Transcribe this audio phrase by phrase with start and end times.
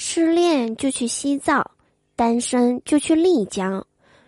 [0.00, 1.72] 失恋就去西藏，
[2.14, 3.84] 单身就去丽江。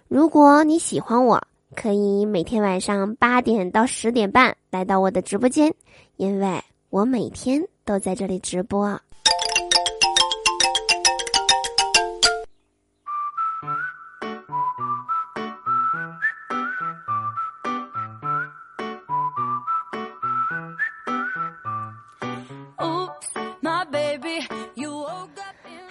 [0.08, 1.46] 如果你喜欢我，
[1.76, 5.72] 可以每天晚上八点到十点半来到我的直播间，
[6.16, 9.00] 因为我每天都在这里直播。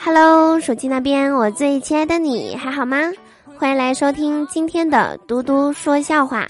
[0.01, 2.97] Hello，手机那边，我最亲爱的你还好吗？
[3.57, 6.45] 欢迎来收听今天的嘟嘟说笑话，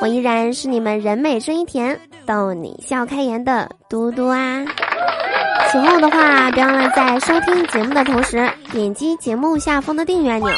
[0.00, 4.64] 我依然是你们人美声音甜、逗你笑开颜的嘟嘟啊！
[5.72, 10.50] 喜欢我的话，别忘了在收听节目的同时点击节目下方的订阅按钮。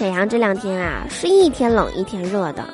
[0.00, 2.64] 沈阳这两天啊，是一天冷一天热的。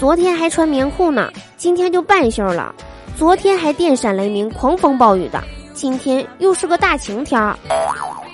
[0.00, 2.74] 昨天还穿棉裤呢，今天就半袖了。
[3.16, 5.40] 昨天还电闪雷鸣、狂风暴雨的，
[5.74, 7.56] 今天又是个大晴天儿。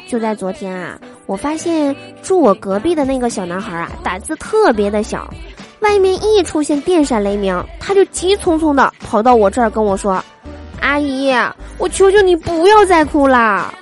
[0.06, 5.28] 就在昨天啊，我发现住我隔壁的那个小男孩啊，胆子特别的小，
[5.80, 10.24] 外面一出现电闪雷鸣，他就急匆匆的跑到我这儿跟我说
[10.80, 11.30] ：“阿姨，
[11.76, 13.74] 我求求你不要再哭了。”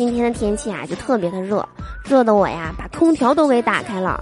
[0.00, 1.62] 今天的天气啊，就特别的热，
[2.08, 4.18] 热的我呀，把空调都给打开了。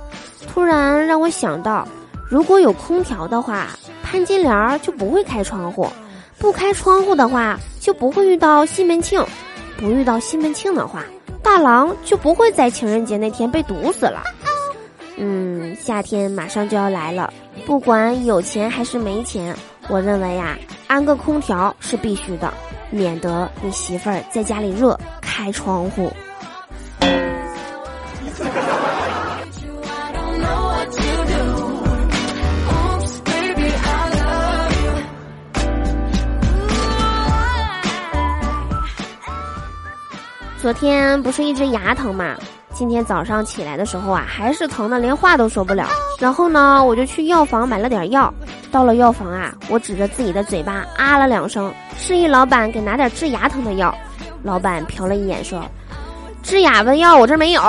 [0.48, 1.86] 突然让我想到，
[2.28, 3.68] 如果有空调的话，
[4.02, 5.86] 潘金莲就不会开窗户；
[6.36, 9.22] 不开窗户的话，就不会遇到西门庆；
[9.76, 11.04] 不遇到西门庆的话，
[11.44, 14.24] 大郎就不会在情人节那天被毒死了。
[15.16, 17.32] 嗯，夏天马上就要来了，
[17.64, 19.54] 不管有钱还是没钱，
[19.86, 22.52] 我认为呀，安个空调是必须的，
[22.90, 24.98] 免得你媳妇儿在家里热。
[25.38, 26.12] 开窗户。
[40.60, 42.36] 昨天不是一直牙疼嘛？
[42.74, 45.86] 今天早上起来的时候啊，还是疼的连话都说不了。
[46.18, 48.34] 然后呢，我就去药房买了点药。
[48.72, 53.96] 到了药房啊，我指着自己的嘴巴啊了两声，示意老板给拿点治牙疼的药。
[54.42, 55.64] 老板瞟了一眼，说
[56.42, 57.62] ：“治哑巴药我这没有。”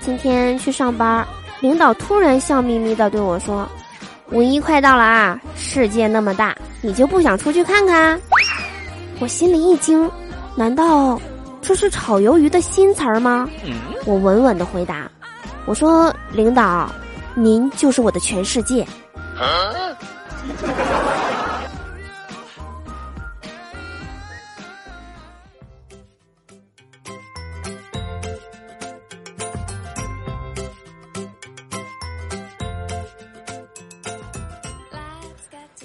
[0.00, 1.26] 今天去上班，
[1.60, 3.66] 领导突然笑眯眯的对我说
[4.30, 8.18] ：“五一快到了啊，世界那么大，你就不想出去看看？”
[9.20, 10.10] 我心里一惊。
[10.56, 11.20] 难道
[11.60, 13.48] 这是炒鱿鱼的新词儿吗？
[14.06, 15.10] 我稳稳的回答
[15.66, 16.88] ：“我说领导，
[17.34, 18.86] 您就是我的全世界。”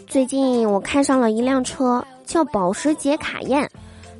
[0.08, 3.70] 最近我看上了一辆车，叫保时捷卡宴。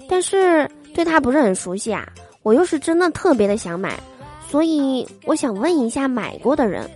[0.10, 2.06] 但是对它不是很熟悉啊，
[2.42, 3.98] 我又是真的特别的想买，
[4.50, 6.90] 所以我想问一下买过的人，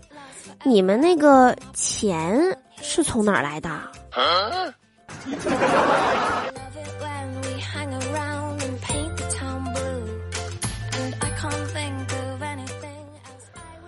[0.64, 3.70] 你们那个钱是从哪儿来的？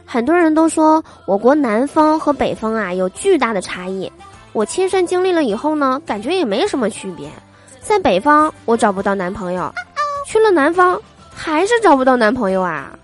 [0.06, 4.10] 很多人都说我国南方和北方啊有巨大的差异，
[4.54, 7.30] 我亲身经历了以后呢，感觉也没什么区别。
[7.86, 9.72] 在北方，我找不到男朋友；
[10.26, 11.00] 去了南方，
[11.32, 12.98] 还是找不到男朋友啊！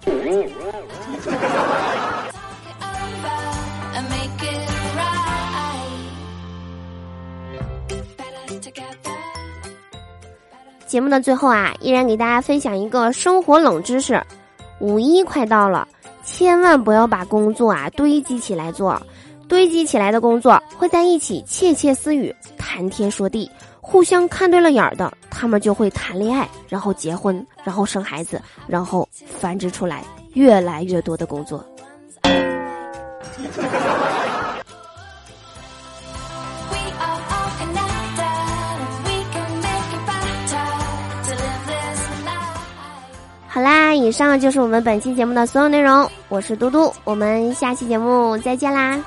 [10.88, 14.20] 节目的最后啊，依然给大家分享一个生活冷知识：
[14.80, 15.88] 五一快到了，
[16.26, 19.00] 千万不要把工作啊堆积起来做，
[19.48, 23.48] 堆积起来的工作会在一起窃窃私语、谈天说地。
[23.84, 29.08] 互相看对了眼儿的，他们就会谈恋爱，然后结婚，然后生孩子，然后
[29.40, 31.66] 繁殖出来越来越多的工作。
[43.48, 46.10] 好啦，以上就是我们本期节目的所有内容。
[46.30, 48.98] 我是嘟嘟，我们下期节目再见啦。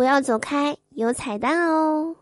[0.00, 2.16] 不要走开，有彩蛋哦！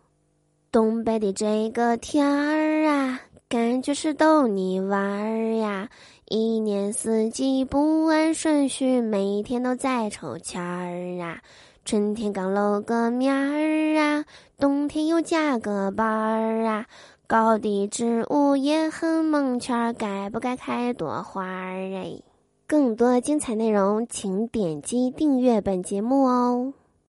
[0.72, 5.88] 东北的这个天儿啊，感觉是逗你玩儿呀。
[6.26, 11.40] 一年四季不按顺序，每天都在抽签儿啊。
[11.84, 14.24] 春天刚露个面儿啊，
[14.58, 16.86] 冬天又加个班儿啊。
[17.28, 22.20] 高地植物也很萌圈儿，该不该开朵花儿哎？
[22.66, 26.72] 更多精彩内容，请点击订阅本节目哦。